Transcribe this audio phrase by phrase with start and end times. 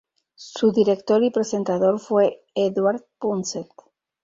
[0.33, 3.69] Su director y presentador fue Eduard Punset.